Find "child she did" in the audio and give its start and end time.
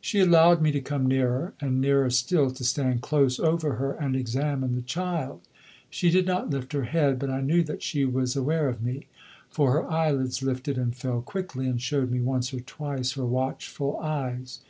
4.82-6.26